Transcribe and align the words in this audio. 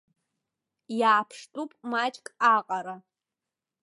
Иааԥштәуп 0.99 1.71
маҷк 1.89 2.27
аҟара. 2.55 2.95